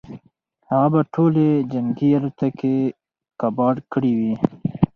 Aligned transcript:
هغه 0.69 0.87
به 0.93 1.01
ټولې 1.13 1.47
جنګي 1.71 2.09
الوتکې 2.17 2.77
کباړ 3.39 3.75
کړې 3.91 4.11
وي. 4.19 4.33